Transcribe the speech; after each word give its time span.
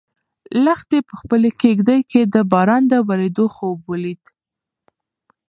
لښتې 0.63 0.99
په 1.07 1.13
خپلې 1.21 1.49
کيږدۍ 1.61 1.99
کې 2.11 2.21
د 2.33 2.35
باران 2.51 2.81
د 2.91 2.93
ورېدو 3.07 3.45
خوب 3.55 3.77
ولید. 3.91 4.21